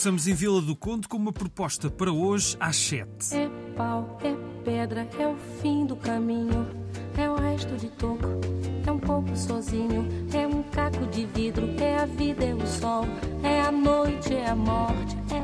[0.00, 3.36] Começamos em Vila do Conde com uma proposta para hoje às 7.
[3.36, 4.34] É pau, é
[4.64, 6.66] pedra, é o fim do caminho,
[7.18, 8.24] é o resto de toco,
[8.86, 13.04] é um pouco sozinho, é um caco de vidro, é a vida, é o sol,
[13.42, 15.39] é a noite, é a morte, é.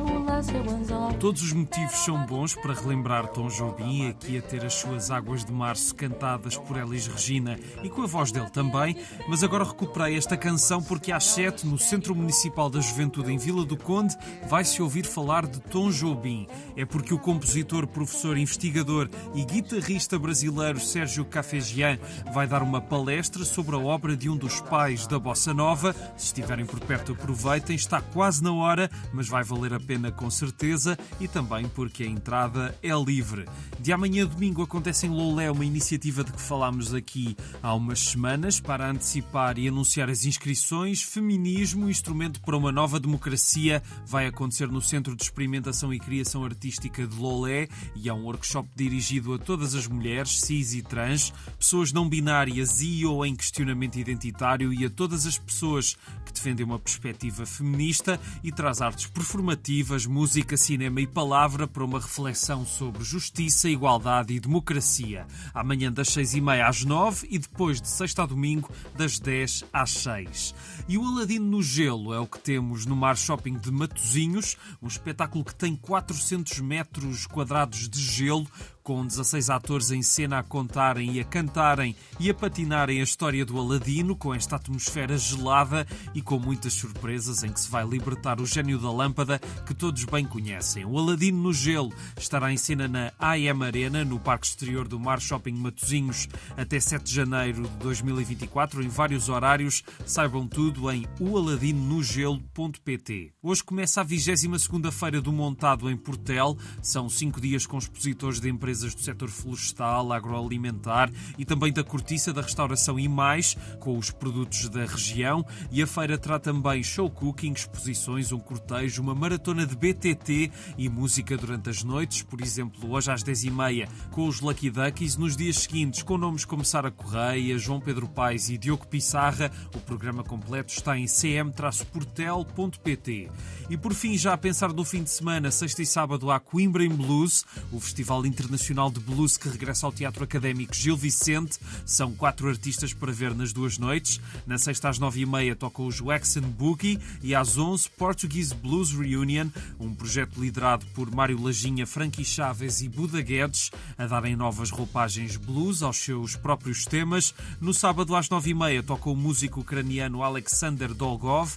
[1.19, 5.45] Todos os motivos são bons para relembrar Tom Jobim aqui a ter as suas águas
[5.45, 8.97] de março cantadas por Elis Regina e com a voz dele também,
[9.29, 13.65] mas agora recuperei esta canção porque às 7 no Centro Municipal da Juventude em Vila
[13.65, 14.15] do Conde
[14.49, 16.47] vai-se ouvir falar de Tom Jobim.
[16.77, 21.99] É porque o compositor, professor, investigador e guitarrista brasileiro Sérgio Cafegian
[22.33, 25.95] vai dar uma palestra sobre a obra de um dos pais da bossa nova.
[26.17, 30.31] Se estiverem por perto aproveitem, está quase na hora, mas vai valer a pena com
[30.37, 33.47] certeza e também porque a entrada é livre.
[33.81, 38.61] De amanhã domingo acontece em Loulé uma iniciativa de que falámos aqui há umas semanas
[38.61, 41.03] para antecipar e anunciar as inscrições.
[41.03, 47.07] Feminismo, instrumento para uma nova democracia, vai acontecer no Centro de Experimentação e Criação Artística
[47.07, 51.93] de Loulé e é um workshop dirigido a todas as mulheres, cis e trans, pessoas
[51.93, 56.79] não binárias e ou em questionamento identitário e a todas as pessoas que defendem uma
[56.79, 63.69] perspectiva feminista e traz artes performativas, música, cinema e palavra para uma reflexão sobre justiça,
[63.69, 65.27] igualdade e democracia.
[65.53, 69.63] Amanhã das seis e meia às nove e depois de sexta a domingo das dez
[69.71, 70.55] às seis.
[70.89, 74.87] E o Aladino no Gelo é o que temos no Mar Shopping de Matozinhos, um
[74.87, 78.47] espetáculo que tem 400 metros quadrados de gelo
[78.87, 83.45] com 16 atores em cena a contarem e a cantarem e a patinarem a história
[83.45, 85.85] do Aladino, com esta atmosfera gelada
[86.15, 90.05] e com muitas surpresas em que se vai libertar o gênio da lâmpada que todos
[90.05, 90.85] bem conhecem.
[90.85, 95.21] O Aladino no Gelo estará em cena na AM Arena, no Parque Exterior do Mar
[95.21, 99.83] Shopping Matozinhos, até 7 de janeiro de 2024, em vários horários.
[100.07, 103.33] Saibam tudo em oaladinogelo.pt.
[103.43, 106.57] Hoje começa a 22 Feira do Montado em Portel.
[106.81, 111.83] São cinco dias com expositores de empresas empresas do setor florestal, agroalimentar e também da
[111.83, 115.45] cortiça, da restauração e mais, com os produtos da região.
[115.71, 120.89] E a feira terá também show cooking, exposições, um cortejo, uma maratona de BTT e
[120.89, 125.61] música durante as noites, por exemplo, hoje às 10h30 com os Lucky Duckies, nos dias
[125.61, 129.51] seguintes com nomes como Sara Correia, João Pedro Paes e Diogo Pissarra.
[129.75, 133.31] O programa completo está em cm-portel.pt.
[133.69, 136.85] E por fim, já a pensar no fim de semana, sexta e sábado há Coimbra
[136.85, 141.57] em Blues, o Festival Internacional Nacional de Blues que regressa ao Teatro Académico Gil Vicente.
[141.85, 144.21] São quatro artistas para ver nas duas noites.
[144.45, 148.91] Na sexta às nove e meia tocam os Waxen Boogie e às onze Portuguese Blues
[148.91, 154.71] Reunion, um projeto liderado por Mário Lajinha, Frankie Chaves e Buda Guedes, a darem novas
[154.71, 157.33] roupagens blues aos seus próprios temas.
[157.61, 161.57] No sábado às nove e meia toca o músico ucraniano Alexander Dolgov,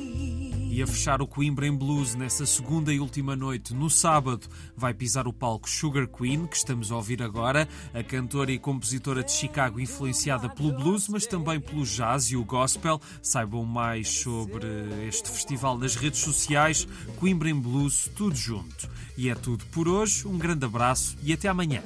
[0.71, 4.93] E a fechar o Coimbra em Blues nessa segunda e última noite, no sábado, vai
[4.93, 9.33] pisar o palco Sugar Queen, que estamos a ouvir agora, a cantora e compositora de
[9.33, 13.01] Chicago influenciada pelo blues, mas também pelo jazz e o gospel.
[13.21, 14.65] Saibam mais sobre
[15.05, 18.89] este festival nas redes sociais, Coimbra em Blues, tudo junto.
[19.17, 21.83] E é tudo por hoje, um grande abraço e até amanhã.